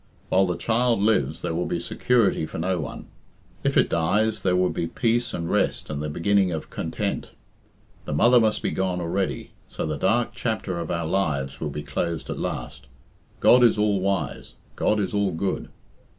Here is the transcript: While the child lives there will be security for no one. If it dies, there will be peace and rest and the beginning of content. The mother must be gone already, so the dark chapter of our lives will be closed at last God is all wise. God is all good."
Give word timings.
While 0.29 0.47
the 0.47 0.57
child 0.57 0.99
lives 0.99 1.43
there 1.43 1.53
will 1.53 1.67
be 1.67 1.79
security 1.79 2.47
for 2.47 2.57
no 2.57 2.79
one. 2.79 3.05
If 3.63 3.77
it 3.77 3.87
dies, 3.87 4.41
there 4.41 4.55
will 4.55 4.71
be 4.71 4.87
peace 4.87 5.31
and 5.31 5.47
rest 5.47 5.91
and 5.91 6.01
the 6.01 6.09
beginning 6.09 6.51
of 6.51 6.71
content. 6.71 7.29
The 8.05 8.11
mother 8.13 8.39
must 8.39 8.63
be 8.63 8.71
gone 8.71 8.99
already, 8.99 9.51
so 9.67 9.85
the 9.85 9.99
dark 9.99 10.31
chapter 10.33 10.79
of 10.79 10.89
our 10.89 11.05
lives 11.05 11.61
will 11.61 11.69
be 11.69 11.83
closed 11.83 12.31
at 12.31 12.39
last 12.39 12.87
God 13.41 13.63
is 13.63 13.77
all 13.77 13.99
wise. 13.99 14.55
God 14.75 14.99
is 14.99 15.13
all 15.13 15.31
good." 15.33 15.69